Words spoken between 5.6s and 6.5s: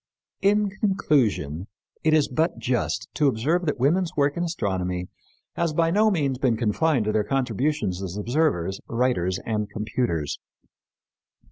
by no means